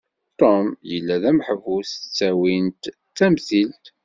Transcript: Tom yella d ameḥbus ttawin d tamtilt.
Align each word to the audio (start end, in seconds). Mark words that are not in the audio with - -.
Tom 0.39 0.65
yella 0.91 1.15
d 1.21 1.23
ameḥbus 1.31 1.89
ttawin 2.01 2.65
d 2.83 2.85
tamtilt. 3.17 3.85